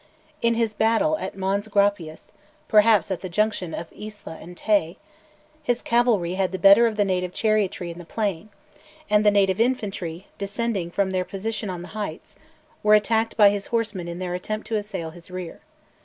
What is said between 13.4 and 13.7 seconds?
his